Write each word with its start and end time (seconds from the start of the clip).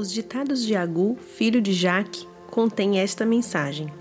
Os 0.00 0.10
ditados 0.10 0.64
de 0.64 0.74
Agu, 0.74 1.18
filho 1.36 1.60
de 1.60 1.74
Jaque, 1.74 2.26
contêm 2.50 3.00
esta 3.00 3.26
mensagem: 3.26 3.92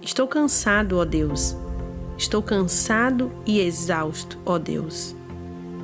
Estou 0.00 0.26
cansado, 0.26 0.96
ó 0.96 1.04
Deus. 1.04 1.54
Estou 2.16 2.42
cansado 2.42 3.30
e 3.44 3.60
exausto, 3.60 4.38
ó 4.46 4.56
Deus. 4.56 5.14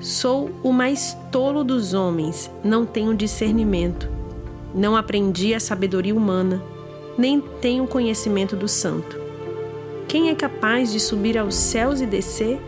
Sou 0.01 0.51
o 0.62 0.73
mais 0.73 1.14
tolo 1.30 1.62
dos 1.62 1.93
homens, 1.93 2.51
não 2.64 2.87
tenho 2.87 3.14
discernimento. 3.14 4.09
Não 4.75 4.96
aprendi 4.96 5.53
a 5.53 5.61
sabedoria 5.61 6.15
humana, 6.15 6.63
nem 7.19 7.39
tenho 7.39 7.87
conhecimento 7.87 8.57
do 8.57 8.67
santo. 8.67 9.21
Quem 10.09 10.31
é 10.31 10.35
capaz 10.35 10.91
de 10.91 10.99
subir 10.99 11.37
aos 11.37 11.55
céus 11.55 12.01
e 12.01 12.07
descer? 12.07 12.59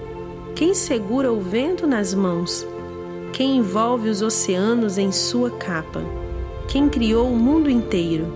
Quem 0.55 0.75
segura 0.75 1.33
o 1.33 1.41
vento 1.41 1.87
nas 1.87 2.13
mãos? 2.13 2.67
Quem 3.33 3.57
envolve 3.57 4.11
os 4.11 4.21
oceanos 4.21 4.99
em 4.99 5.11
sua 5.11 5.51
capa? 5.53 6.05
Quem 6.71 6.89
criou 6.89 7.29
o 7.29 7.37
mundo 7.37 7.69
inteiro? 7.69 8.33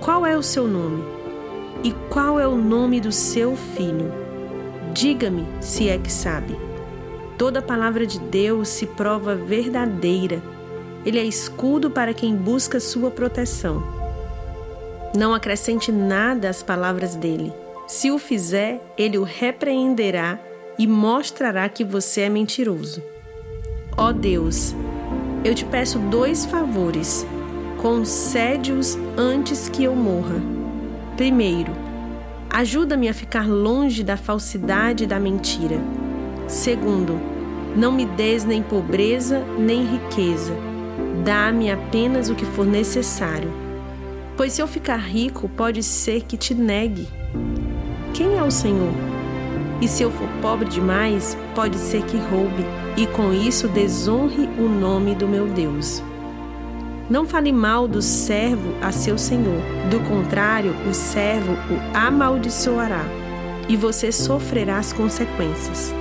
Qual 0.00 0.24
é 0.24 0.34
o 0.34 0.42
seu 0.42 0.66
nome? 0.66 1.04
E 1.84 1.92
qual 2.08 2.40
é 2.40 2.48
o 2.48 2.56
nome 2.56 2.98
do 2.98 3.12
seu 3.12 3.54
filho? 3.56 4.10
Diga-me 4.94 5.46
se 5.60 5.86
é 5.86 5.98
que 5.98 6.10
sabe. 6.10 6.56
Toda 7.36 7.60
palavra 7.60 8.06
de 8.06 8.18
Deus 8.20 8.68
se 8.68 8.86
prova 8.86 9.34
verdadeira. 9.34 10.42
Ele 11.04 11.18
é 11.18 11.24
escudo 11.24 11.90
para 11.90 12.14
quem 12.14 12.34
busca 12.34 12.80
sua 12.80 13.10
proteção. 13.10 13.84
Não 15.14 15.34
acrescente 15.34 15.92
nada 15.92 16.48
às 16.48 16.62
palavras 16.62 17.16
dele. 17.16 17.52
Se 17.86 18.10
o 18.10 18.18
fizer, 18.18 18.80
ele 18.96 19.18
o 19.18 19.24
repreenderá 19.24 20.40
e 20.78 20.86
mostrará 20.86 21.68
que 21.68 21.84
você 21.84 22.22
é 22.22 22.28
mentiroso. 22.30 23.02
Ó 23.94 24.10
Deus, 24.10 24.74
eu 25.44 25.54
te 25.54 25.66
peço 25.66 25.98
dois 25.98 26.46
favores 26.46 27.26
concede-os 27.78 28.98
antes 29.16 29.68
que 29.68 29.84
eu 29.84 29.94
morra. 29.94 30.42
Primeiro, 31.16 31.72
ajuda-me 32.50 33.08
a 33.08 33.14
ficar 33.14 33.48
longe 33.48 34.02
da 34.02 34.16
falsidade 34.16 35.04
e 35.04 35.06
da 35.06 35.18
mentira. 35.18 35.78
Segundo, 36.48 37.18
não 37.76 37.92
me 37.92 38.04
des 38.04 38.44
nem 38.44 38.62
pobreza 38.62 39.44
nem 39.58 39.84
riqueza. 39.84 40.52
Dá-me 41.24 41.70
apenas 41.70 42.28
o 42.28 42.34
que 42.34 42.44
for 42.44 42.66
necessário. 42.66 43.50
Pois 44.36 44.52
se 44.52 44.62
eu 44.62 44.66
ficar 44.66 44.96
rico, 44.96 45.48
pode 45.48 45.82
ser 45.82 46.22
que 46.22 46.36
te 46.36 46.54
negue. 46.54 47.08
Quem 48.12 48.36
é 48.36 48.42
o 48.42 48.50
Senhor? 48.50 48.92
E 49.80 49.86
se 49.86 50.02
eu 50.02 50.10
for 50.10 50.28
pobre 50.42 50.68
demais, 50.68 51.36
pode 51.54 51.76
ser 51.76 52.02
que 52.02 52.16
roube, 52.16 52.64
e 52.96 53.06
com 53.06 53.32
isso 53.32 53.68
desonre 53.68 54.48
o 54.58 54.68
nome 54.68 55.14
do 55.14 55.28
meu 55.28 55.46
Deus. 55.46 56.02
Não 57.10 57.24
fale 57.24 57.52
mal 57.52 57.88
do 57.88 58.02
servo 58.02 58.74
a 58.82 58.92
seu 58.92 59.16
senhor, 59.16 59.62
do 59.90 59.98
contrário, 60.00 60.74
o 60.86 60.92
servo 60.92 61.52
o 61.52 61.96
amaldiçoará 61.96 63.02
e 63.66 63.76
você 63.76 64.12
sofrerá 64.12 64.76
as 64.76 64.92
consequências. 64.92 65.92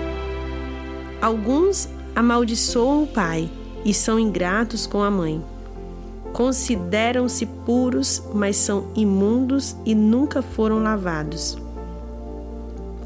Alguns 1.21 1.87
amaldiçoam 2.13 3.03
o 3.03 3.07
pai 3.07 3.49
e 3.85 3.93
são 3.93 4.19
ingratos 4.19 4.85
com 4.85 5.01
a 5.01 5.09
mãe. 5.09 5.41
Consideram-se 6.33 7.45
puros, 7.45 8.21
mas 8.33 8.57
são 8.57 8.91
imundos 8.93 9.77
e 9.85 9.95
nunca 9.95 10.41
foram 10.41 10.79
lavados. 10.79 11.57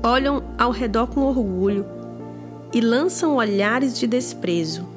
Olham 0.02 0.42
ao 0.58 0.72
redor 0.72 1.06
com 1.06 1.22
orgulho 1.22 1.86
e 2.74 2.82
lançam 2.82 3.36
olhares 3.36 3.98
de 3.98 4.08
desprezo 4.08 4.88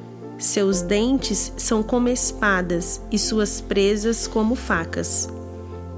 seus 0.45 0.83
dentes 0.83 1.53
são 1.56 1.83
como 1.83 2.09
espadas 2.09 3.00
e 3.11 3.19
suas 3.19 3.61
presas 3.61 4.27
como 4.27 4.55
facas. 4.55 5.28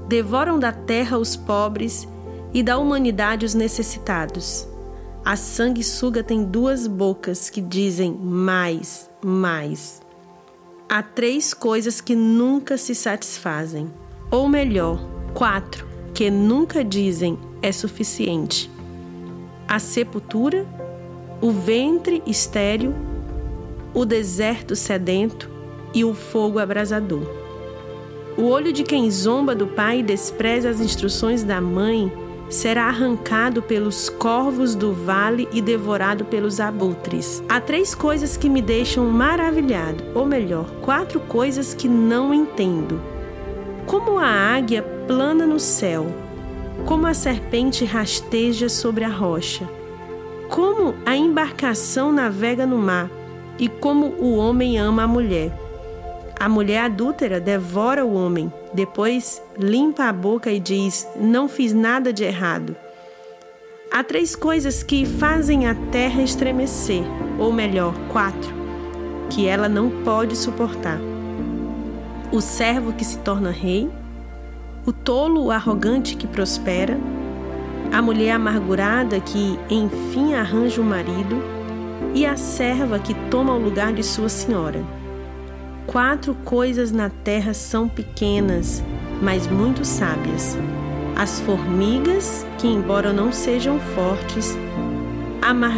Devoram 0.07 0.57
da 0.57 0.71
terra 0.71 1.17
os 1.17 1.35
pobres 1.35 2.07
e 2.53 2.63
da 2.63 2.77
humanidade 2.77 3.45
os 3.45 3.53
necessitados. 3.53 4.67
A 5.23 5.35
sanguessuga 5.35 6.23
tem 6.23 6.43
duas 6.43 6.87
bocas 6.87 7.49
que 7.49 7.59
dizem 7.59 8.13
mais, 8.13 9.09
mais. 9.23 10.01
Há 10.87 11.03
três 11.03 11.53
coisas 11.53 11.99
que 11.99 12.15
nunca 12.15 12.77
se 12.77 12.95
satisfazem, 12.95 13.91
ou 14.31 14.47
melhor, 14.47 15.05
quatro 15.33 15.85
que 16.13 16.31
nunca 16.31 16.83
dizem 16.83 17.37
é 17.61 17.71
suficiente: 17.73 18.71
a 19.67 19.77
sepultura, 19.77 20.65
o 21.41 21.51
ventre 21.51 22.23
estéril 22.25 22.93
o 23.97 24.05
deserto 24.05 24.75
sedento 24.75 25.49
e 25.91 26.05
o 26.05 26.13
fogo 26.13 26.59
abrasador. 26.59 27.27
O 28.37 28.43
olho 28.43 28.71
de 28.71 28.83
quem 28.83 29.09
zomba 29.09 29.55
do 29.55 29.65
pai 29.65 30.01
e 30.01 30.03
despreza 30.03 30.69
as 30.69 30.79
instruções 30.79 31.43
da 31.43 31.59
mãe 31.59 32.13
será 32.47 32.83
arrancado 32.83 33.59
pelos 33.59 34.07
corvos 34.07 34.75
do 34.75 34.93
vale 34.93 35.49
e 35.51 35.63
devorado 35.63 36.25
pelos 36.25 36.59
abutres. 36.59 37.41
Há 37.49 37.59
três 37.59 37.95
coisas 37.95 38.37
que 38.37 38.47
me 38.47 38.61
deixam 38.61 39.03
maravilhado, 39.05 40.03
ou 40.13 40.27
melhor, 40.27 40.69
quatro 40.79 41.19
coisas 41.21 41.73
que 41.73 41.87
não 41.87 42.31
entendo. 42.31 43.01
Como 43.87 44.19
a 44.19 44.27
águia 44.27 44.83
plana 45.07 45.47
no 45.47 45.59
céu, 45.59 46.05
como 46.85 47.07
a 47.07 47.15
serpente 47.15 47.83
rasteja 47.83 48.69
sobre 48.69 49.03
a 49.03 49.09
rocha, 49.09 49.67
como 50.49 50.93
a 51.03 51.17
embarcação 51.17 52.11
navega 52.11 52.63
no 52.63 52.77
mar, 52.77 53.16
e 53.59 53.67
como 53.67 54.07
o 54.19 54.37
homem 54.37 54.77
ama 54.77 55.03
a 55.03 55.07
mulher. 55.07 55.51
A 56.39 56.47
mulher 56.47 56.81
adúltera 56.81 57.39
devora 57.39 58.05
o 58.05 58.13
homem, 58.13 58.51
depois 58.73 59.41
limpa 59.57 60.05
a 60.05 60.13
boca 60.13 60.51
e 60.51 60.59
diz: 60.59 61.07
Não 61.19 61.49
fiz 61.49 61.73
nada 61.73 62.13
de 62.13 62.23
errado. 62.23 62.75
Há 63.91 64.03
três 64.03 64.35
coisas 64.35 64.83
que 64.83 65.05
fazem 65.05 65.67
a 65.67 65.73
terra 65.91 66.21
estremecer, 66.21 67.03
ou 67.39 67.51
melhor, 67.51 67.95
quatro, 68.09 68.53
que 69.31 69.47
ela 69.47 69.67
não 69.67 69.89
pode 70.03 70.35
suportar: 70.35 70.99
o 72.31 72.39
servo 72.39 72.93
que 72.93 73.03
se 73.03 73.17
torna 73.19 73.49
rei, 73.49 73.89
o 74.85 74.93
tolo 74.93 75.49
arrogante 75.49 76.15
que 76.15 76.27
prospera, 76.27 76.99
a 77.91 77.99
mulher 77.99 78.31
amargurada 78.31 79.19
que 79.19 79.57
enfim 79.69 80.35
arranja 80.35 80.79
um 80.79 80.85
marido 80.85 81.56
e 82.13 82.25
a 82.25 82.35
serva 82.35 82.99
que 82.99 83.13
toma 83.29 83.53
o 83.53 83.59
lugar 83.59 83.93
de 83.93 84.03
sua 84.03 84.29
senhora. 84.29 84.83
Quatro 85.85 86.35
coisas 86.43 86.91
na 86.91 87.09
terra 87.09 87.53
são 87.53 87.87
pequenas, 87.87 88.83
mas 89.21 89.47
muito 89.47 89.85
sábias: 89.85 90.57
as 91.15 91.39
formigas, 91.39 92.45
que, 92.57 92.67
embora 92.67 93.13
não 93.13 93.31
sejam 93.31 93.79
fortes, 93.79 94.57
amar... 95.41 95.77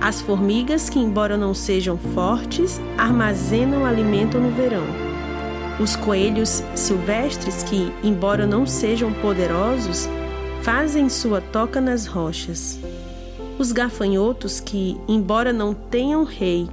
as 0.00 0.20
formigas 0.20 0.90
que, 0.90 0.98
embora 0.98 1.36
não 1.36 1.54
sejam 1.54 1.96
fortes, 1.96 2.80
armazenam 2.96 3.86
alimento 3.86 4.38
no 4.38 4.50
verão. 4.50 4.84
Os 5.78 5.94
coelhos 5.94 6.62
silvestres, 6.74 7.62
que, 7.62 7.92
embora 8.02 8.46
não 8.46 8.66
sejam 8.66 9.12
poderosos, 9.12 10.08
fazem 10.60 11.08
sua 11.08 11.40
toca 11.40 11.80
nas 11.80 12.04
rochas 12.04 12.80
os 13.58 13.72
gafanhotos 13.72 14.60
que, 14.60 14.96
embora 15.08 15.52
não 15.52 15.74
tenham 15.74 16.22
rei, 16.24 16.68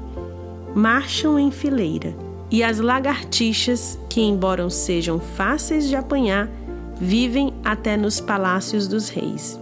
marcham 0.75 1.39
em 1.39 1.49
fileira, 1.49 2.15
e 2.51 2.63
as 2.63 2.79
lagartixas 2.79 3.97
que, 4.07 4.21
embora 4.21 4.69
sejam 4.69 5.19
fáceis 5.19 5.87
de 5.87 5.95
apanhar, 5.95 6.47
vivem 6.95 7.53
até 7.63 7.97
nos 7.97 8.19
palácios 8.19 8.87
dos 8.87 9.09
reis. 9.09 9.59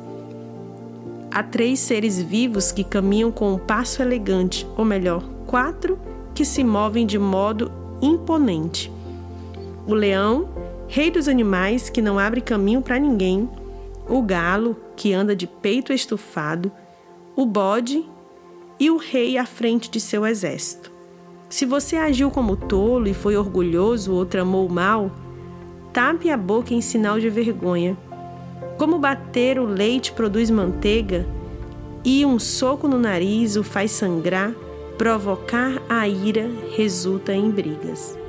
Há 1.31 1.41
três 1.41 1.79
seres 1.79 2.21
vivos 2.21 2.71
que 2.71 2.83
caminham 2.83 3.31
com 3.31 3.53
um 3.53 3.57
passo 3.57 4.01
elegante, 4.01 4.67
ou 4.77 4.85
melhor, 4.85 5.23
quatro 5.47 5.97
que 6.35 6.45
se 6.45 6.63
movem 6.63 7.07
de 7.07 7.17
modo 7.17 7.71
imponente. 8.01 8.91
O 9.87 9.93
leão, 9.93 10.49
rei 10.87 11.09
dos 11.09 11.27
animais 11.27 11.89
que 11.89 12.01
não 12.01 12.19
abre 12.19 12.41
caminho 12.41 12.81
para 12.81 12.99
ninguém, 12.99 13.49
o 14.07 14.21
galo, 14.21 14.77
que 14.95 15.13
anda 15.13 15.35
de 15.35 15.47
peito 15.47 15.91
estufado, 15.93 16.71
o 17.35 17.45
bode 17.45 18.05
e 18.79 18.91
o 18.91 18.97
rei 18.97 19.37
à 19.37 19.45
frente 19.45 19.89
de 19.89 19.99
seu 19.99 20.25
exército. 20.25 20.91
Se 21.49 21.65
você 21.65 21.95
agiu 21.95 22.29
como 22.29 22.55
tolo 22.55 23.07
e 23.07 23.13
foi 23.13 23.35
orgulhoso 23.35 24.13
ou 24.13 24.25
tramou 24.25 24.67
mal, 24.69 25.11
tape 25.91 26.29
a 26.29 26.37
boca 26.37 26.73
em 26.73 26.81
sinal 26.81 27.19
de 27.19 27.29
vergonha. 27.29 27.97
Como 28.77 28.99
bater 28.99 29.59
o 29.59 29.65
leite 29.65 30.11
produz 30.11 30.49
manteiga 30.49 31.27
e 32.03 32.25
um 32.25 32.37
soco 32.39 32.87
no 32.87 32.97
nariz 32.97 33.55
o 33.55 33.63
faz 33.63 33.91
sangrar, 33.91 34.53
provocar 34.97 35.81
a 35.89 36.07
ira 36.07 36.49
resulta 36.75 37.33
em 37.33 37.49
brigas. 37.49 38.22